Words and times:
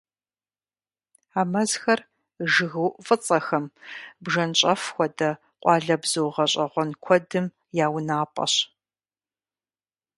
А 1.39 1.41
мазхэр 1.51 1.99
жыгыуӀу 2.51 2.97
фӀыцӀэхэм, 3.05 3.65
бжэнщӀэф 4.23 4.81
хуэдэ 4.93 5.29
къуалэбзу 5.61 6.31
гъэщӀэгъуэн 6.35 6.89
куэдым 7.03 7.45
я 7.83 7.87
унапӏэщ. 7.95 8.53